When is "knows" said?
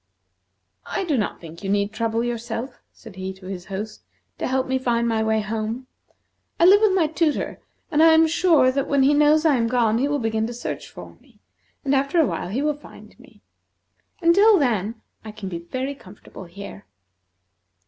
9.13-9.45